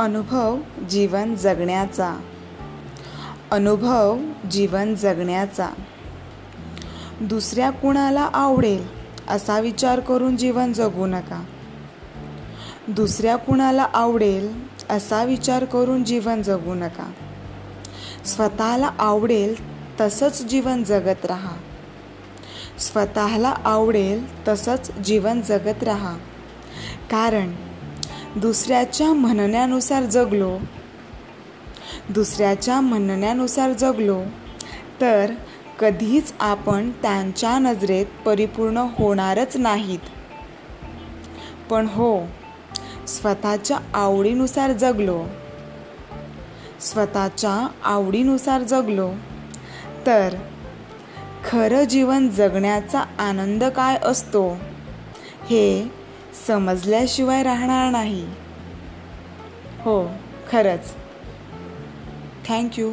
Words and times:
अनुभव 0.00 0.58
जीवन 0.90 1.34
जगण्याचा. 1.34 2.20
अनुभव 3.50 4.18
जीवन 4.50 4.94
जगण्याचा. 4.94 5.68
दुसऱ्या 7.20 7.70
कुणाला 7.70 8.28
आवडेल 8.32 8.86
असा 9.28 9.60
विचार 9.60 10.00
करून 10.00 10.36
जीवन 10.36 10.72
जगू 10.72 11.06
नका. 11.06 11.44
दुसऱ्या 12.88 13.36
कुणाला 13.36 13.82
आवडेल 13.82 14.60
असा 14.90 15.24
विचार 15.24 15.64
करून 15.64 16.04
जीवन 16.04 16.42
जगू 16.42 16.74
नका. 16.74 17.12
स्वतःला 18.24 18.90
आवडेल 18.98 19.54
तसंच 20.00 20.44
जीवन 20.44 20.82
जगत 20.82 21.24
राहा. 21.24 21.56
स्वतःला 22.78 23.54
आवडेल 23.64 24.48
तसंच 24.48 24.90
जीवन 24.94 25.40
जगत 25.40 25.82
राहा. 25.82 26.16
कारण 27.10 27.69
दुसऱ्याच्या 28.36 29.12
म्हणण्यानुसार 29.12 30.02
जगलो. 30.02 30.58
दुसऱ्याच्या 32.10 32.80
म्हणण्यानुसार 32.80 33.72
जगलो. 33.72 34.20
तर 35.00 35.32
कधीच 35.80 36.34
आपण 36.40 36.90
त्यांच्या 36.90 37.58
नजरेत 37.58 38.06
परिपूर्ण 38.24 38.76
होणारच 38.76 39.56
नाहीत. 39.56 39.98
पण 41.70 41.86
हो 41.86 42.20
स्वतःच्या 43.06 43.78
आवडीनुसार 43.94 44.72
जगलो. 44.72 45.24
स्वतःच्या 46.80 47.68
आवडीनुसार 47.84 48.62
जगलो. 48.62 49.10
तर 50.06 50.34
खरं 51.44 51.84
जीवन 51.84 52.28
जगण्याचा 52.28 53.00
आनंद 53.00 53.64
काय 53.64 53.98
असतो? 54.02 54.50
हे 55.50 55.99
समजल्याशिवाय 56.46 57.42
राहणार 57.42 57.90
नाही. 57.90 58.26
हो 59.82 60.10
खरंच. 60.50 60.94
थँक्यू 62.48 62.92